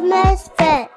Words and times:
of 0.00 0.08
Misfits. 0.08 0.90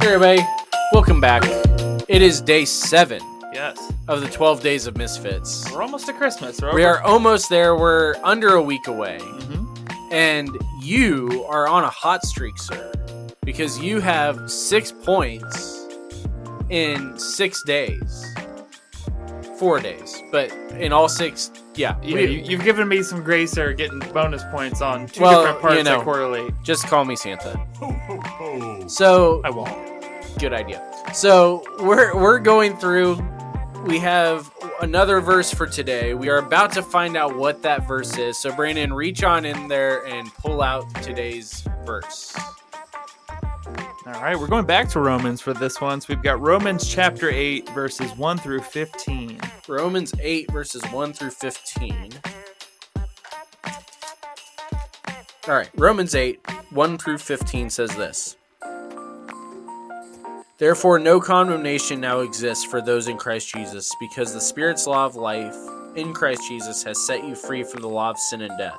Hey 0.00 0.12
everybody, 0.12 0.42
welcome 0.92 1.20
back. 1.20 1.42
It 2.08 2.20
is 2.20 2.40
day 2.40 2.64
seven 2.64 3.20
Yes. 3.52 3.78
of 4.08 4.20
the 4.20 4.28
12 4.28 4.60
days 4.60 4.86
of 4.86 4.96
Misfits. 4.96 5.70
We're 5.72 5.82
almost 5.82 6.06
to 6.06 6.12
Christmas. 6.12 6.60
We're 6.60 6.74
We 6.74 6.84
over- 6.84 6.98
are 6.98 7.02
almost 7.02 7.48
there. 7.48 7.76
We're 7.76 8.14
under 8.24 8.54
a 8.54 8.62
week 8.62 8.86
away. 8.88 9.18
Mhm. 9.20 9.66
And 10.10 10.50
you 10.82 11.46
are 11.48 11.66
on 11.68 11.84
a 11.84 11.90
hot 11.90 12.24
streak, 12.26 12.58
sir, 12.58 12.92
because 13.44 13.78
you 13.78 14.00
have 14.00 14.50
six 14.50 14.92
points 14.92 15.86
in 16.68 17.18
six 17.18 17.62
days. 17.64 18.34
Four 19.58 19.80
days. 19.80 20.22
But 20.32 20.50
in 20.72 20.92
all 20.92 21.08
six, 21.08 21.50
yeah. 21.74 22.00
You, 22.02 22.14
we- 22.16 22.22
you- 22.26 22.42
you've 22.44 22.64
given 22.64 22.88
me 22.88 23.02
some 23.02 23.22
grace 23.22 23.56
or 23.56 23.72
getting 23.72 23.98
bonus 24.12 24.42
points 24.50 24.80
on 24.82 25.06
two 25.06 25.22
Well, 25.22 25.40
different 25.42 25.60
parts 25.60 25.76
you 25.76 25.84
know. 25.84 25.96
that 25.98 26.04
correlate. 26.04 26.52
just 26.64 26.86
call 26.86 27.04
me 27.04 27.14
Santa. 27.16 27.60
So 28.88 29.40
I 29.44 29.50
won't. 29.50 30.38
good 30.38 30.52
idea. 30.52 30.82
So 31.14 31.64
we're 31.80 32.14
we're 32.16 32.38
going 32.38 32.76
through. 32.76 33.16
We 33.86 33.98
have 33.98 34.50
another 34.80 35.20
verse 35.20 35.52
for 35.52 35.66
today. 35.66 36.14
We 36.14 36.28
are 36.30 36.38
about 36.38 36.72
to 36.72 36.82
find 36.82 37.16
out 37.16 37.36
what 37.36 37.62
that 37.62 37.86
verse 37.86 38.16
is. 38.16 38.38
So 38.38 38.50
Brandon, 38.54 38.92
reach 38.94 39.22
on 39.22 39.44
in 39.44 39.68
there 39.68 40.04
and 40.06 40.32
pull 40.36 40.62
out 40.62 40.84
today's 41.02 41.66
verse. 41.84 42.34
All 44.06 44.12
right, 44.12 44.38
we're 44.38 44.48
going 44.48 44.66
back 44.66 44.88
to 44.90 45.00
Romans 45.00 45.40
for 45.40 45.54
this 45.54 45.80
one. 45.80 46.00
So 46.00 46.06
we've 46.10 46.22
got 46.22 46.40
Romans 46.40 46.86
chapter 46.86 47.30
8, 47.30 47.70
verses 47.70 48.14
1 48.16 48.38
through 48.38 48.60
15. 48.60 49.40
Romans 49.68 50.12
eight 50.20 50.50
verses 50.52 50.82
one 50.92 51.12
through 51.12 51.30
fifteen. 51.30 52.10
All 55.48 55.54
right, 55.54 55.70
Romans 55.76 56.14
eight 56.14 56.40
one 56.70 56.98
through 56.98 57.18
fifteen 57.18 57.70
says 57.70 57.94
this. 57.96 58.36
Therefore, 60.58 60.98
no 60.98 61.18
condemnation 61.18 62.00
now 62.00 62.20
exists 62.20 62.64
for 62.64 62.82
those 62.82 63.08
in 63.08 63.16
Christ 63.16 63.52
Jesus, 63.54 63.90
because 64.00 64.34
the 64.34 64.40
Spirit's 64.40 64.86
law 64.86 65.06
of 65.06 65.16
life 65.16 65.56
in 65.96 66.12
Christ 66.12 66.42
Jesus 66.46 66.82
has 66.82 67.04
set 67.06 67.24
you 67.24 67.34
free 67.34 67.62
from 67.62 67.80
the 67.80 67.88
law 67.88 68.10
of 68.10 68.18
sin 68.18 68.42
and 68.42 68.56
death. 68.58 68.78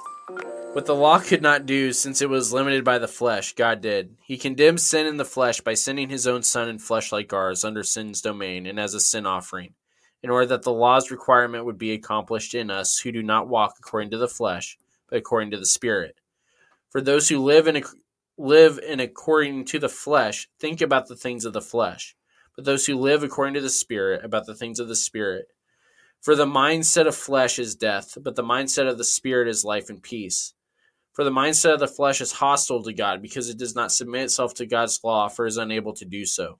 What 0.76 0.88
the 0.88 0.94
law 0.94 1.20
could 1.20 1.42
not 1.42 1.66
do, 1.66 1.94
since 1.94 2.22
it 2.22 2.30
was 2.30 2.52
limited 2.52 2.84
by 2.84 2.98
the 2.98 3.08
flesh, 3.08 3.54
God 3.54 3.80
did. 3.80 4.18
He 4.26 4.38
condemned 4.38 4.82
sin 4.82 5.08
in 5.08 5.16
the 5.16 5.24
flesh 5.24 5.62
by 5.62 5.74
sending 5.74 6.10
his 6.10 6.28
own 6.28 6.44
Son 6.44 6.68
in 6.68 6.80
flesh 6.80 7.14
like 7.14 7.32
ours 7.32 7.64
under 7.64 7.82
sin's 7.82 8.20
domain 8.20 8.66
and 8.66 8.78
as 8.78 8.94
a 8.94 9.00
sin 9.00 9.26
offering, 9.26 9.74
in 10.22 10.30
order 10.30 10.48
that 10.48 10.64
the 10.64 10.74
law's 10.74 11.12
requirement 11.12 11.64
would 11.64 11.78
be 11.78 11.94
accomplished 11.94 12.54
in 12.54 12.70
us 12.70 13.00
who 13.00 13.14
do 13.14 13.24
not 13.24 13.48
walk 13.48 13.76
according 13.80 14.10
to 14.10 14.18
the 14.18 14.28
flesh, 14.28 14.78
but 15.10 15.18
according 15.18 15.52
to 15.52 15.58
the 15.58 15.66
Spirit. 15.66 16.18
For 16.90 17.00
those 17.00 17.30
who 17.30 17.42
live 17.42 17.70
in 17.70 17.82
live 18.38 18.78
in 18.78 19.00
according 19.00 19.64
to 19.68 19.80
the 19.80 19.88
flesh 19.88 20.50
think 20.60 20.82
about 20.82 21.08
the 21.08 21.16
things 21.16 21.46
of 21.46 21.54
the 21.54 21.62
flesh, 21.62 22.18
but 22.54 22.66
those 22.66 22.86
who 22.86 23.00
live 23.00 23.24
according 23.24 23.54
to 23.54 23.62
the 23.62 23.70
Spirit 23.70 24.26
about 24.26 24.46
the 24.46 24.56
things 24.56 24.82
of 24.82 24.90
the 24.90 24.98
Spirit. 24.98 25.48
For 26.22 26.36
the 26.36 26.46
mindset 26.46 27.08
of 27.08 27.16
flesh 27.16 27.60
is 27.60 27.76
death, 27.76 28.18
but 28.22 28.36
the 28.36 28.44
mindset 28.44 28.90
of 28.90 28.98
the 28.98 29.06
Spirit 29.06 29.48
is 29.48 29.64
life 29.64 29.90
and 29.90 30.04
peace. 30.04 30.54
For 31.16 31.24
the 31.24 31.32
mindset 31.32 31.74
of 31.74 31.80
the 31.80 31.88
flesh 31.88 32.20
is 32.20 32.34
hostile 32.34 32.84
to 32.84 32.94
God, 32.94 33.22
because 33.22 33.48
it 33.50 33.58
does 33.58 33.74
not 33.74 33.94
submit 33.94 34.26
itself 34.26 34.54
to 34.56 34.66
God's 34.66 35.00
law, 35.02 35.30
for 35.30 35.46
is 35.46 35.56
unable 35.56 35.94
to 35.94 36.04
do 36.04 36.26
so. 36.26 36.60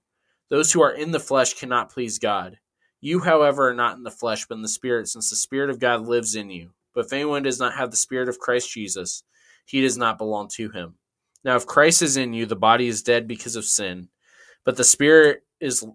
Those 0.50 0.72
who 0.72 0.82
are 0.82 0.94
in 0.94 1.12
the 1.12 1.20
flesh 1.20 1.56
cannot 1.56 1.92
please 1.92 2.20
God. 2.20 2.58
You, 3.02 3.20
however, 3.20 3.70
are 3.70 3.74
not 3.74 3.98
in 3.98 4.04
the 4.04 4.12
flesh, 4.12 4.46
but 4.46 4.56
in 4.56 4.62
the 4.62 4.70
Spirit, 4.70 5.10
since 5.10 5.30
the 5.30 5.36
Spirit 5.36 5.70
of 5.70 5.80
God 5.80 6.08
lives 6.08 6.36
in 6.36 6.50
you. 6.50 6.70
But 6.94 7.08
if 7.08 7.14
anyone 7.14 7.44
does 7.44 7.60
not 7.60 7.74
have 7.74 7.92
the 7.92 7.98
Spirit 7.98 8.30
of 8.30 8.40
Christ 8.40 8.72
Jesus, 8.72 9.24
he 9.66 9.82
does 9.82 9.98
not 9.98 10.18
belong 10.18 10.48
to 10.54 10.70
him. 10.70 10.96
Now, 11.44 11.58
if 11.58 11.66
Christ 11.66 12.02
is 12.02 12.16
in 12.16 12.32
you, 12.32 12.46
the 12.46 12.56
body 12.56 12.88
is 12.88 13.04
dead 13.04 13.28
because 13.28 13.58
of 13.58 13.66
sin, 13.66 14.08
but 14.64 14.78
the 14.78 14.86
Spirit 14.86 15.44
is 15.60 15.86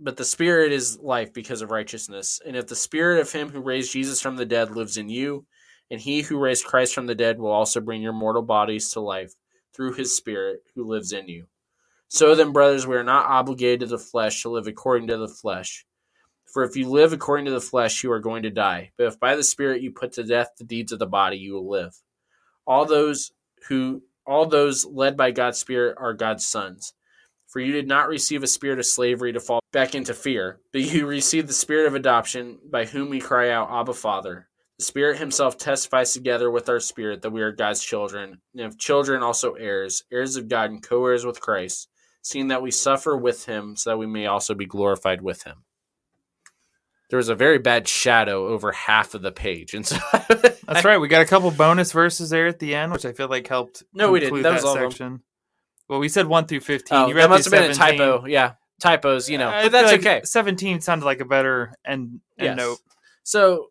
but 0.00 0.16
the 0.16 0.24
spirit 0.24 0.70
is 0.70 0.96
life 1.00 1.32
because 1.32 1.60
of 1.60 1.72
righteousness. 1.72 2.40
And 2.46 2.54
if 2.54 2.68
the 2.68 2.76
spirit 2.76 3.20
of 3.20 3.32
him 3.32 3.48
who 3.48 3.60
raised 3.60 3.92
Jesus 3.92 4.20
from 4.20 4.36
the 4.36 4.46
dead 4.46 4.70
lives 4.70 4.96
in 4.96 5.08
you, 5.08 5.44
and 5.90 6.00
he 6.00 6.22
who 6.22 6.38
raised 6.38 6.64
Christ 6.64 6.94
from 6.94 7.06
the 7.06 7.14
dead 7.14 7.38
will 7.38 7.50
also 7.50 7.80
bring 7.80 8.02
your 8.02 8.12
mortal 8.12 8.42
bodies 8.42 8.90
to 8.92 9.00
life 9.00 9.34
through 9.74 9.94
his 9.94 10.14
spirit 10.14 10.62
who 10.74 10.84
lives 10.84 11.12
in 11.12 11.28
you. 11.28 11.46
So 12.08 12.34
then, 12.34 12.52
brothers, 12.52 12.86
we 12.86 12.96
are 12.96 13.04
not 13.04 13.26
obligated 13.26 13.80
to 13.80 13.86
the 13.86 13.98
flesh 13.98 14.42
to 14.42 14.48
live 14.48 14.66
according 14.66 15.08
to 15.08 15.16
the 15.16 15.28
flesh. 15.28 15.84
For 16.46 16.64
if 16.64 16.76
you 16.76 16.88
live 16.88 17.12
according 17.12 17.46
to 17.46 17.52
the 17.52 17.60
flesh, 17.60 18.02
you 18.02 18.10
are 18.10 18.20
going 18.20 18.42
to 18.44 18.50
die. 18.50 18.92
But 18.96 19.06
if 19.08 19.20
by 19.20 19.36
the 19.36 19.42
spirit 19.42 19.82
you 19.82 19.92
put 19.92 20.12
to 20.14 20.24
death 20.24 20.52
the 20.56 20.64
deeds 20.64 20.92
of 20.92 20.98
the 20.98 21.06
body, 21.06 21.36
you 21.36 21.52
will 21.54 21.68
live. 21.68 21.94
All 22.66 22.86
those 22.86 23.32
who 23.68 24.02
all 24.26 24.46
those 24.46 24.84
led 24.84 25.16
by 25.16 25.30
God's 25.30 25.58
spirit 25.58 25.96
are 25.98 26.12
God's 26.12 26.46
sons. 26.46 26.92
For 27.46 27.60
you 27.60 27.72
did 27.72 27.88
not 27.88 28.08
receive 28.08 28.42
a 28.42 28.46
spirit 28.46 28.78
of 28.78 28.84
slavery 28.84 29.32
to 29.32 29.40
fall 29.40 29.60
back 29.72 29.94
into 29.94 30.12
fear, 30.12 30.60
but 30.70 30.82
you 30.82 31.06
received 31.06 31.48
the 31.48 31.54
spirit 31.54 31.86
of 31.86 31.94
adoption, 31.94 32.58
by 32.70 32.84
whom 32.84 33.08
we 33.08 33.20
cry 33.20 33.50
out, 33.50 33.70
Abba, 33.70 33.94
Father. 33.94 34.47
The 34.78 34.84
Spirit 34.84 35.18
Himself 35.18 35.58
testifies 35.58 36.12
together 36.12 36.50
with 36.50 36.68
our 36.68 36.78
spirit 36.78 37.22
that 37.22 37.30
we 37.30 37.42
are 37.42 37.50
God's 37.50 37.82
children, 37.82 38.40
and 38.54 38.62
if 38.62 38.78
children, 38.78 39.22
also 39.24 39.54
heirs, 39.54 40.04
heirs 40.12 40.36
of 40.36 40.48
God 40.48 40.70
and 40.70 40.82
co 40.82 41.04
heirs 41.06 41.26
with 41.26 41.40
Christ, 41.40 41.88
seeing 42.22 42.48
that 42.48 42.62
we 42.62 42.70
suffer 42.70 43.16
with 43.16 43.46
Him, 43.46 43.74
so 43.74 43.90
that 43.90 43.98
we 43.98 44.06
may 44.06 44.26
also 44.26 44.54
be 44.54 44.66
glorified 44.66 45.20
with 45.20 45.42
Him. 45.42 45.64
There 47.10 47.16
was 47.16 47.28
a 47.28 47.34
very 47.34 47.58
bad 47.58 47.88
shadow 47.88 48.46
over 48.46 48.70
half 48.70 49.14
of 49.14 49.22
the 49.22 49.32
page, 49.32 49.74
and 49.74 49.84
so 49.84 49.96
That's 50.68 50.84
right. 50.84 50.98
We 50.98 51.08
got 51.08 51.22
a 51.22 51.26
couple 51.26 51.50
bonus 51.50 51.90
verses 51.90 52.30
there 52.30 52.46
at 52.46 52.60
the 52.60 52.76
end, 52.76 52.92
which 52.92 53.04
I 53.04 53.12
feel 53.12 53.28
like 53.28 53.48
helped. 53.48 53.82
No, 53.92 54.12
we 54.12 54.20
didn't. 54.20 54.42
That 54.42 54.52
was 54.52 54.64
all 54.64 54.74
section. 54.74 55.22
Well, 55.88 55.98
we 55.98 56.08
said 56.08 56.26
1 56.26 56.46
through 56.46 56.60
15. 56.60 56.96
Oh, 56.96 57.08
you 57.08 57.14
read 57.14 57.24
that 57.24 57.30
must 57.30 57.46
have 57.46 57.52
through 57.52 57.62
been 57.62 57.70
a 57.70 57.74
typo. 57.74 58.26
Yeah, 58.26 58.52
typos, 58.78 59.28
you 59.28 59.38
know, 59.38 59.48
uh, 59.48 59.52
I 59.52 59.62
but 59.64 59.72
that's 59.72 59.90
like 59.90 60.00
okay. 60.00 60.20
17 60.22 60.82
sounded 60.82 61.04
like 61.04 61.20
a 61.20 61.24
better 61.24 61.74
end, 61.84 62.20
end 62.38 62.56
Yes. 62.56 62.56
note. 62.56 62.78
So, 63.24 63.68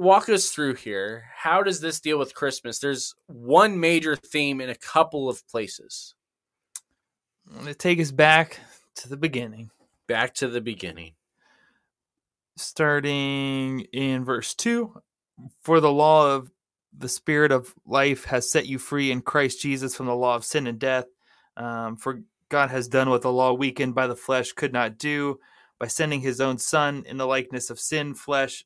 walk 0.00 0.28
us 0.30 0.50
through 0.50 0.74
here. 0.76 1.26
How 1.36 1.62
does 1.62 1.80
this 1.80 2.00
deal 2.00 2.18
with 2.18 2.34
Christmas? 2.34 2.78
There's 2.78 3.14
one 3.26 3.78
major 3.78 4.16
theme 4.16 4.60
in 4.60 4.70
a 4.70 4.74
couple 4.74 5.28
of 5.28 5.46
places. 5.46 6.14
I'm 7.46 7.54
going 7.54 7.66
to 7.66 7.74
take 7.74 8.00
us 8.00 8.10
back 8.10 8.60
to 8.96 9.08
the 9.08 9.16
beginning. 9.16 9.70
Back 10.08 10.34
to 10.36 10.48
the 10.48 10.60
beginning. 10.60 11.12
starting 12.56 13.80
in 13.92 14.24
verse 14.24 14.54
2 14.54 15.00
For 15.62 15.80
the 15.80 15.92
law 15.92 16.34
of 16.34 16.50
the 16.96 17.08
Spirit 17.08 17.52
of 17.52 17.74
life 17.86 18.24
has 18.24 18.50
set 18.50 18.66
you 18.66 18.78
free 18.78 19.10
in 19.10 19.20
Christ 19.22 19.60
Jesus 19.60 19.94
from 19.94 20.06
the 20.06 20.16
law 20.16 20.34
of 20.34 20.44
sin 20.44 20.66
and 20.66 20.78
death. 20.78 21.06
Um, 21.56 21.96
for 21.96 22.22
God 22.48 22.70
has 22.70 22.88
done 22.88 23.10
what 23.10 23.22
the 23.22 23.32
law 23.32 23.52
weakened 23.52 23.94
by 23.94 24.06
the 24.06 24.16
flesh 24.16 24.52
could 24.52 24.72
not 24.72 24.98
do 24.98 25.38
by 25.78 25.86
sending 25.86 26.20
his 26.20 26.40
own 26.40 26.58
Son 26.58 27.04
in 27.06 27.16
the 27.16 27.26
likeness 27.26 27.70
of 27.70 27.78
sin 27.78 28.14
flesh. 28.14 28.64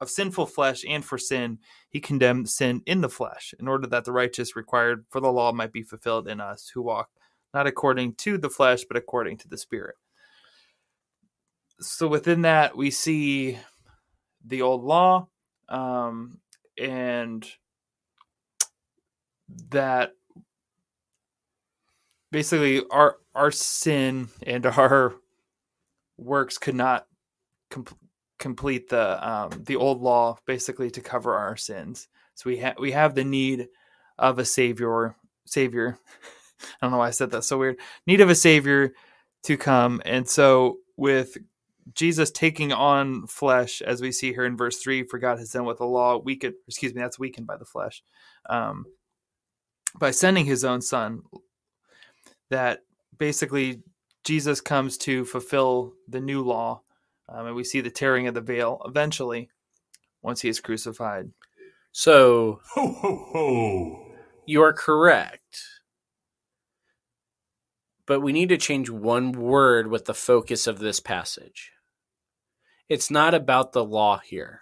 Of 0.00 0.10
sinful 0.10 0.46
flesh, 0.46 0.84
and 0.86 1.04
for 1.04 1.18
sin, 1.18 1.58
he 1.88 2.00
condemned 2.00 2.50
sin 2.50 2.82
in 2.84 3.00
the 3.00 3.08
flesh, 3.08 3.54
in 3.58 3.68
order 3.68 3.86
that 3.86 4.04
the 4.04 4.12
righteous 4.12 4.56
required 4.56 5.06
for 5.08 5.20
the 5.20 5.32
law 5.32 5.52
might 5.52 5.72
be 5.72 5.82
fulfilled 5.82 6.28
in 6.28 6.40
us 6.40 6.70
who 6.74 6.82
walk 6.82 7.10
not 7.54 7.66
according 7.68 8.14
to 8.14 8.36
the 8.36 8.50
flesh, 8.50 8.84
but 8.84 8.96
according 8.96 9.38
to 9.38 9.48
the 9.48 9.56
Spirit. 9.56 9.94
So 11.80 12.08
within 12.08 12.42
that 12.42 12.76
we 12.76 12.90
see 12.90 13.58
the 14.44 14.62
old 14.62 14.82
law 14.82 15.28
um, 15.68 16.38
and 16.76 17.46
that 19.70 20.12
basically 22.32 22.82
our 22.90 23.16
our 23.34 23.50
sin 23.50 24.28
and 24.42 24.66
our 24.66 25.14
works 26.16 26.58
could 26.58 26.74
not 26.74 27.06
com- 27.70 27.86
complete 28.44 28.90
the 28.90 29.26
um, 29.26 29.48
the 29.64 29.74
old 29.74 30.02
law 30.02 30.36
basically 30.44 30.90
to 30.90 31.00
cover 31.00 31.34
our 31.34 31.56
sins 31.56 32.08
so 32.34 32.50
we 32.50 32.58
have 32.58 32.76
we 32.78 32.92
have 32.92 33.14
the 33.14 33.24
need 33.24 33.68
of 34.18 34.38
a 34.38 34.44
savior 34.44 35.16
savior 35.46 35.98
i 36.60 36.66
don't 36.82 36.90
know 36.90 36.98
why 36.98 37.08
i 37.08 37.10
said 37.10 37.30
that 37.30 37.42
so 37.42 37.56
weird 37.56 37.78
need 38.06 38.20
of 38.20 38.28
a 38.28 38.34
savior 38.34 38.92
to 39.42 39.56
come 39.56 40.02
and 40.04 40.28
so 40.28 40.76
with 40.98 41.38
Jesus 41.92 42.30
taking 42.30 42.72
on 42.72 43.26
flesh, 43.26 43.82
as 43.82 44.00
we 44.00 44.10
see 44.10 44.32
here 44.32 44.46
in 44.46 44.56
verse 44.56 44.78
three, 44.78 45.02
for 45.02 45.18
God 45.18 45.38
has 45.38 45.50
done 45.50 45.66
with 45.66 45.78
the 45.78 45.84
law 45.84 46.16
weakened. 46.16 46.54
Excuse 46.66 46.94
me, 46.94 47.02
that's 47.02 47.18
weakened 47.18 47.46
by 47.46 47.58
the 47.58 47.66
flesh, 47.66 48.02
um, 48.48 48.86
by 49.98 50.10
sending 50.10 50.46
His 50.46 50.64
own 50.64 50.80
Son. 50.80 51.20
That 52.48 52.80
basically 53.18 53.82
Jesus 54.24 54.62
comes 54.62 54.96
to 54.98 55.26
fulfill 55.26 55.92
the 56.08 56.20
new 56.20 56.42
law, 56.42 56.80
um, 57.28 57.46
and 57.46 57.56
we 57.56 57.64
see 57.64 57.80
the 57.80 57.90
tearing 57.90 58.26
of 58.26 58.34
the 58.34 58.40
veil 58.40 58.80
eventually 58.84 59.50
once 60.22 60.40
He 60.40 60.48
is 60.48 60.60
crucified. 60.60 61.30
So, 61.92 62.60
Ho, 62.74 62.92
ho, 62.92 63.28
ho. 63.32 64.06
you 64.46 64.62
are 64.62 64.72
correct. 64.72 65.40
But 68.06 68.20
we 68.20 68.32
need 68.32 68.50
to 68.50 68.58
change 68.58 68.90
one 68.90 69.32
word 69.32 69.86
with 69.86 70.04
the 70.04 70.12
focus 70.14 70.66
of 70.66 70.78
this 70.78 71.00
passage. 71.00 71.70
It's 72.88 73.10
not 73.10 73.32
about 73.32 73.72
the 73.72 73.84
law 73.84 74.18
here. 74.18 74.60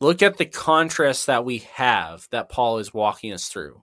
Look 0.00 0.20
at 0.22 0.36
the 0.36 0.46
contrast 0.46 1.26
that 1.26 1.44
we 1.44 1.58
have 1.74 2.26
that 2.30 2.48
Paul 2.48 2.78
is 2.78 2.92
walking 2.92 3.32
us 3.32 3.48
through 3.48 3.82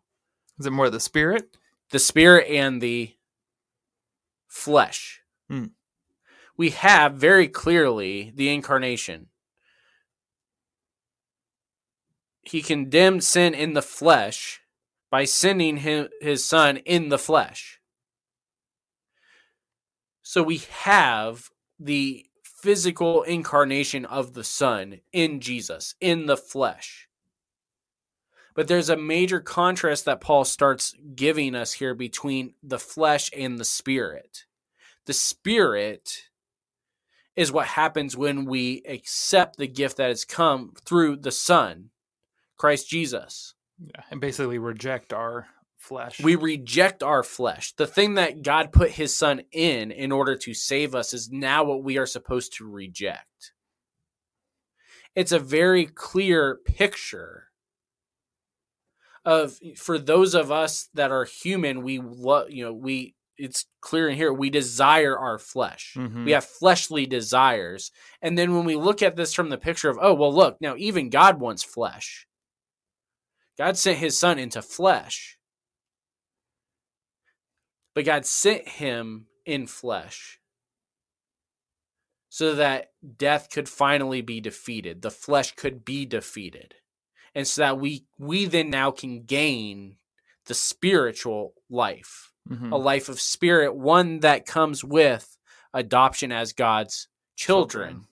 Is 0.60 0.66
it 0.66 0.72
more 0.72 0.90
the 0.90 1.00
spirit? 1.00 1.58
the 1.92 2.00
spirit 2.00 2.48
and 2.50 2.82
the 2.82 3.14
flesh. 4.48 5.22
Hmm. 5.50 5.66
We 6.58 6.70
have 6.72 7.14
very 7.14 7.48
clearly 7.48 8.32
the 8.36 8.50
incarnation. 8.54 9.28
He 12.44 12.62
condemned 12.62 13.24
sin 13.24 13.54
in 13.54 13.74
the 13.74 13.82
flesh 13.82 14.62
by 15.10 15.26
sending 15.26 15.78
him, 15.78 16.10
his 16.22 16.46
son 16.46 16.78
in 16.78 17.10
the 17.10 17.18
flesh. 17.18 17.80
So 20.22 20.44
we 20.44 20.62
have 20.72 21.50
the 21.80 22.26
physical 22.44 23.24
incarnation 23.24 24.06
of 24.06 24.34
the 24.34 24.44
son 24.44 25.02
in 25.12 25.40
Jesus, 25.40 25.96
in 26.00 26.28
the 26.28 26.38
flesh. 26.38 27.08
But 28.56 28.68
there's 28.68 28.90
a 28.90 28.98
major 28.98 29.40
contrast 29.40 30.06
that 30.06 30.22
Paul 30.22 30.46
starts 30.46 30.96
giving 31.16 31.56
us 31.56 31.74
here 31.74 31.96
between 31.96 32.54
the 32.62 32.80
flesh 32.80 33.32
and 33.36 33.58
the 33.58 33.66
spirit. 33.66 34.46
The 35.06 35.14
spirit 35.14 36.30
is 37.36 37.52
what 37.52 37.68
happens 37.68 38.16
when 38.16 38.46
we 38.46 38.84
accept 38.88 39.58
the 39.58 39.68
gift 39.68 39.98
that 39.98 40.10
has 40.10 40.26
come 40.26 40.74
through 40.86 41.18
the 41.18 41.32
Son, 41.32 41.90
Christ 42.58 42.90
Jesus. 42.90 43.56
Yeah. 43.80 44.04
And 44.12 44.22
basically 44.22 44.60
reject 44.60 45.14
our 45.14 45.48
flesh. 45.78 46.22
We 46.22 46.36
reject 46.36 47.04
our 47.04 47.24
flesh. 47.24 47.74
The 47.74 47.88
thing 47.88 48.16
that 48.16 48.44
God 48.44 48.72
put 48.72 48.92
his 48.92 49.16
Son 49.16 49.42
in 49.52 49.92
in 49.92 50.12
order 50.12 50.36
to 50.38 50.54
save 50.54 50.96
us 50.96 51.14
is 51.14 51.32
now 51.32 51.64
what 51.64 51.84
we 51.84 51.98
are 51.98 52.06
supposed 52.06 52.54
to 52.58 52.70
reject. 52.70 53.54
It's 55.16 55.32
a 55.32 55.40
very 55.40 55.86
clear 55.86 56.60
picture 56.66 57.48
of 59.26 59.58
for 59.76 59.98
those 59.98 60.34
of 60.34 60.52
us 60.52 60.90
that 60.94 61.12
are 61.12 61.24
human 61.24 61.82
we 61.82 61.98
love 61.98 62.50
you 62.50 62.66
know 62.66 62.74
we 62.74 63.16
it's 63.38 63.66
clear 63.82 64.10
in 64.10 64.16
here 64.16 64.32
we 64.34 64.50
desire 64.50 65.18
our 65.18 65.40
flesh. 65.40 65.94
Mhm. 65.98 66.26
we 66.26 66.32
have 66.32 66.46
fleshly 66.46 67.06
desires. 67.06 67.92
And 68.22 68.38
then 68.38 68.56
when 68.56 68.66
we 68.66 68.76
look 68.76 69.02
at 69.02 69.16
this 69.16 69.34
from 69.34 69.50
the 69.50 69.58
picture 69.58 69.90
of 69.90 69.98
oh 70.02 70.14
well 70.14 70.34
look 70.34 70.60
now 70.62 70.76
even 70.78 71.10
god 71.10 71.40
wants 71.40 71.64
flesh. 71.64 72.28
God 73.58 73.78
sent 73.78 74.00
his 74.00 74.18
son 74.20 74.40
into 74.40 74.62
flesh. 74.62 75.38
But 77.94 78.06
god 78.06 78.26
sent 78.26 78.68
him 78.68 79.28
in 79.46 79.68
flesh 79.68 80.40
so 82.30 82.56
that 82.56 82.92
death 83.18 83.50
could 83.52 83.70
finally 83.70 84.22
be 84.22 84.40
defeated 84.42 85.02
the 85.02 85.12
flesh 85.12 85.54
could 85.56 85.84
be 85.86 86.06
defeated 86.06 86.74
and 87.36 87.48
so 87.48 87.62
that 87.62 87.80
we 87.80 88.06
we 88.18 88.46
then 88.46 88.70
now 88.70 88.90
can 88.90 89.24
gain 89.24 89.98
the 90.46 90.54
spiritual 90.54 91.54
life 91.70 92.33
Mhm. 92.50 92.72
a 92.72 92.78
life 92.78 93.10
of 93.10 93.20
spirit 93.22 93.74
one 93.76 94.20
that 94.20 94.46
comes 94.46 94.84
with 94.84 95.38
adoption 95.74 96.32
as 96.32 96.54
god's 96.54 97.08
children, 97.36 98.06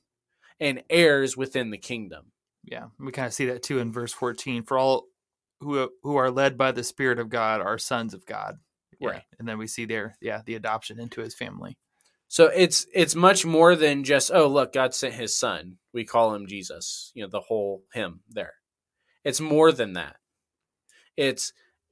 and 0.60 0.84
heirs 0.90 1.36
within 1.38 1.70
the 1.72 1.78
kingdom 1.78 2.32
Yeah, 2.64 2.88
we 3.00 3.12
kind 3.12 3.28
of 3.28 3.34
see 3.34 3.46
that 3.48 3.64
too 3.64 3.80
in 3.80 3.92
verse 3.92 4.14
14. 4.14 4.64
For 4.64 4.78
all 4.78 5.08
who 5.60 5.90
who 6.04 6.16
are 6.16 6.32
led 6.32 6.58
by 6.58 6.72
the 6.72 6.84
Spirit 6.84 7.20
of 7.20 7.30
God 7.30 7.62
are 7.62 7.78
sons 7.78 8.14
of 8.14 8.26
God. 8.26 8.56
Yeah. 9.00 9.10
Right. 9.10 9.24
And 9.40 9.48
then 9.48 9.58
we 9.58 9.68
see 9.68 9.86
there, 9.86 10.16
yeah, 10.22 10.42
the 10.46 10.56
adoption 10.56 11.00
into 11.00 11.22
his 11.22 11.34
family. 11.36 11.78
so 12.28 12.46
it's 12.48 12.86
it's 12.94 13.14
much 13.16 13.46
more 13.46 13.76
than 13.76 14.04
just 14.04 14.32
oh 14.34 14.48
look 14.48 14.72
god 14.74 14.94
sent 14.96 15.14
his 15.16 15.36
son 15.36 15.78
we 15.94 16.06
call 16.06 16.34
him 16.34 16.48
jesus 16.48 17.12
you 17.16 17.22
know 17.24 17.30
the 17.30 17.42
whole 17.42 17.84
hymn 17.94 18.22
there 18.30 18.54
it's 19.26 19.42
more 19.42 19.72
than 19.74 19.94
that 19.94 20.16
it's 21.18 21.52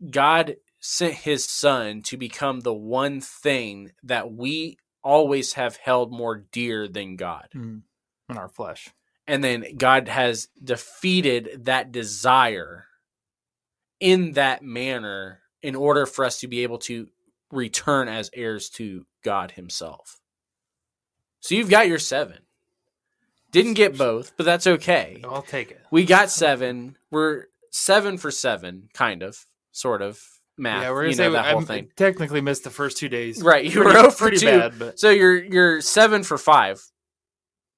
god 0.10 0.56
sent 0.80 1.14
his 1.14 1.44
son 1.46 2.02
to 2.02 2.18
become 2.18 2.62
the 2.62 2.74
one 2.74 3.20
thing 3.22 3.92
that 4.04 4.32
we 4.32 4.78
always 5.04 5.54
have 5.54 5.76
held 5.78 6.12
more 6.12 6.46
dear 6.52 6.88
than 6.88 7.16
god 7.16 7.48
Mm. 7.56 7.82
In 8.30 8.38
our 8.38 8.50
flesh. 8.50 8.90
and 9.28 9.44
then 9.44 9.66
God 9.78 10.08
has 10.08 10.50
defeated 10.64 11.66
that 11.66 11.92
desire 11.92 12.86
in 14.00 14.34
that 14.34 14.62
manner 14.64 15.42
in 15.62 15.76
order 15.76 16.06
for 16.06 16.24
us 16.26 16.40
to 16.40 16.48
be 16.48 16.64
able 16.64 16.78
to 16.80 17.08
return 17.52 18.08
as 18.08 18.30
heirs 18.34 18.70
to 18.70 19.06
God 19.24 19.52
Himself. 19.52 20.20
So 21.42 21.56
you've 21.56 21.70
got 21.70 21.88
your 21.88 22.00
seven. 22.00 22.38
Didn't 23.52 23.74
get 23.74 23.98
both, 23.98 24.34
but 24.38 24.46
that's 24.46 24.68
okay. 24.68 25.22
I'll 25.24 25.42
take 25.42 25.72
it. 25.72 25.82
We 25.92 26.06
got 26.06 26.30
seven. 26.30 26.96
We're 27.10 27.46
seven 27.72 28.18
for 28.18 28.30
seven, 28.32 28.90
kind 28.94 29.24
of, 29.24 29.46
sort 29.72 30.02
of 30.04 30.22
math. 30.60 30.84
yeah, 30.84 30.90
we're 30.92 30.98
gonna 31.02 31.08
you 31.10 31.14
say 31.16 31.24
know, 31.28 31.32
that 31.34 31.46
I 31.46 31.52
whole 31.52 31.62
thing. 31.62 31.90
technically 31.96 32.42
missed 32.42 32.64
the 32.64 32.70
first 32.70 32.98
two 32.98 33.10
days. 33.10 33.42
Right, 33.42 33.64
you 33.66 33.72
Pretty- 33.72 33.86
were 33.88 33.94
0 33.94 34.12
pretty 34.12 34.38
2. 34.38 34.46
bad, 34.46 34.80
but 34.80 35.00
So 35.00 35.10
you're 35.10 35.44
you're 35.44 35.82
seven 35.82 36.24
for 36.24 36.38
five. 36.38 36.82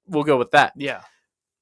We'll 0.08 0.24
go 0.24 0.38
with 0.38 0.52
that. 0.52 0.74
yeah, 0.76 1.02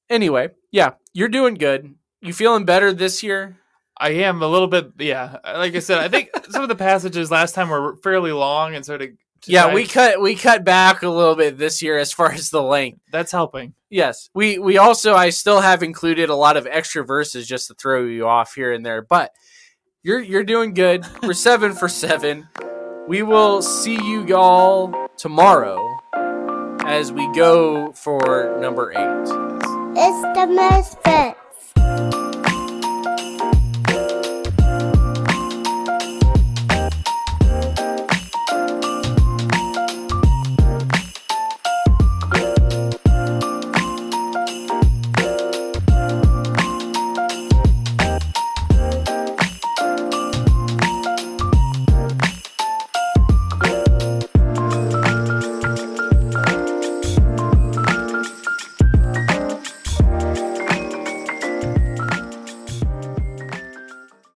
anyway, 0.08 0.48
yeah, 0.72 0.92
you're 1.12 1.28
doing 1.28 1.54
good. 1.54 1.94
You 2.20 2.32
feeling 2.32 2.64
better 2.64 2.92
this 2.92 3.22
year? 3.22 3.56
I 3.96 4.10
am 4.10 4.42
a 4.42 4.48
little 4.48 4.66
bit. 4.68 4.92
Yeah, 4.98 5.36
like 5.44 5.74
I 5.74 5.78
said, 5.80 5.98
I 5.98 6.08
think 6.08 6.30
some 6.50 6.62
of 6.62 6.68
the 6.68 6.74
passages 6.74 7.30
last 7.30 7.54
time 7.54 7.68
were 7.68 7.96
fairly 7.96 8.32
long, 8.32 8.74
and 8.74 8.84
so 8.84 8.96
to, 8.96 9.06
to 9.08 9.14
Yeah, 9.46 9.72
we 9.74 9.86
cut 9.86 10.20
we 10.20 10.34
cut 10.36 10.64
back 10.64 11.02
a 11.02 11.08
little 11.08 11.34
bit 11.36 11.58
this 11.58 11.82
year 11.82 11.98
as 11.98 12.12
far 12.12 12.32
as 12.32 12.50
the 12.50 12.62
length. 12.62 13.00
that's 13.12 13.32
helping. 13.32 13.74
Yes, 13.90 14.30
we 14.34 14.58
we 14.58 14.78
also 14.78 15.14
I 15.14 15.30
still 15.30 15.60
have 15.60 15.82
included 15.82 16.30
a 16.30 16.34
lot 16.34 16.56
of 16.56 16.66
extra 16.66 17.04
verses 17.04 17.46
just 17.46 17.68
to 17.68 17.74
throw 17.74 18.04
you 18.04 18.26
off 18.26 18.54
here 18.54 18.72
and 18.72 18.84
there, 18.86 19.02
but 19.02 19.32
you're 20.02 20.20
you're 20.20 20.44
doing 20.44 20.74
good. 20.74 21.04
We're 21.22 21.34
seven 21.34 21.74
for 21.74 21.88
seven. 21.88 22.48
We 23.08 23.22
will 23.22 23.60
see 23.62 23.94
you 24.02 24.34
all 24.34 25.08
tomorrow 25.16 25.78
as 26.84 27.12
we 27.12 27.30
go 27.34 27.92
for 27.92 28.56
number 28.60 28.92
eight. 28.92 29.28
It's 29.96 30.22
the 30.38 30.46
misfit. 30.46 31.39